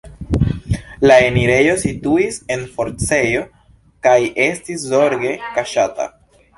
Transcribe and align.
La 1.11 1.17
enirejo 1.25 1.75
situis 1.83 2.41
en 2.57 2.65
forcejo 2.79 3.47
kaj 4.09 4.19
estis 4.51 4.91
zorge 4.97 5.41
kaŝata. 5.57 6.15